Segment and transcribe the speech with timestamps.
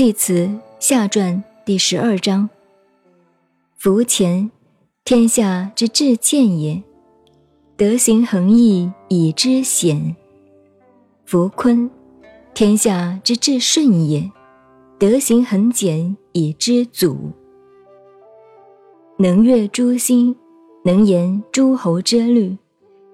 [0.00, 2.48] 系辞下传第十二章。
[3.76, 4.50] 夫前，
[5.04, 6.82] 天下之至见也；
[7.76, 10.16] 德行恒毅以知险。
[11.26, 11.90] 夫坤，
[12.54, 14.30] 天下之至顺也；
[14.98, 17.32] 德行恒简以知阻。
[19.18, 20.34] 能阅诸心，
[20.82, 22.56] 能言诸侯之虑，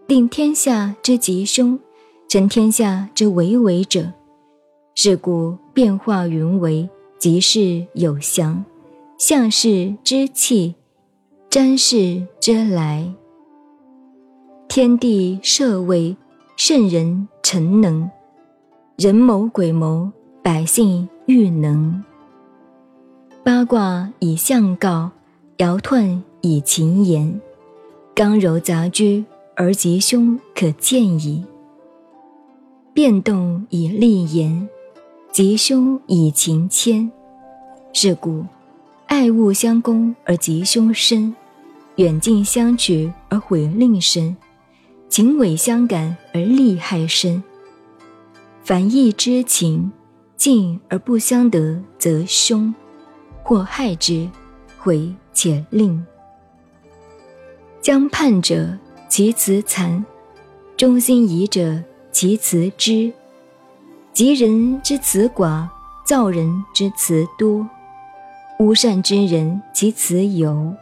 [0.06, 1.80] 定天下之吉凶，
[2.28, 4.12] 成天下之为为者。
[4.98, 8.64] 是故变化云为，即是有祥，
[9.18, 10.74] 象是之气，
[11.50, 13.06] 瞻视之来。
[14.68, 16.16] 天地设位，
[16.56, 18.10] 圣人成能，
[18.96, 20.10] 人谋鬼谋，
[20.42, 22.02] 百姓欲能。
[23.44, 25.10] 八卦以象告，
[25.58, 27.38] 爻彖以情言，
[28.14, 31.44] 刚柔杂居而吉凶可见矣。
[32.94, 34.66] 变动以利言。
[35.36, 37.12] 吉凶以情牵，
[37.92, 38.46] 是故
[39.04, 41.36] 爱恶相攻而吉凶生，
[41.96, 44.34] 远近相取而毁令生，
[45.10, 47.44] 情伪相感而利害生。
[48.64, 49.92] 凡义之情，
[50.38, 52.72] 近而不相得，则凶；
[53.42, 54.26] 或害之，
[54.78, 56.02] 毁且令。
[57.82, 58.78] 将叛者，
[59.10, 60.02] 其辞残；
[60.78, 63.12] 忠心疑者，其辞知。
[64.16, 65.68] 吉人之辞寡，
[66.02, 67.68] 造人之辞多。
[68.58, 70.72] 无善之人，其辞尤；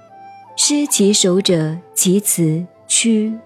[0.55, 3.37] 失其守者，其辞屈。